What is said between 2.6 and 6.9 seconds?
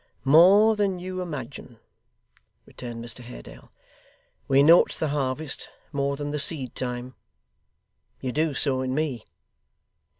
returned Mr Haredale. 'We note the harvest more than the seed